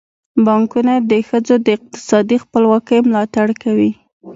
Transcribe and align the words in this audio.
بانکونه 0.45 0.93
د 1.09 1.11
ښځو 1.27 1.55
د 1.65 1.67
اقتصادي 1.77 2.37
خپلواکۍ 2.43 2.99
ملاتړ 3.07 3.47
کوي. 3.63 3.91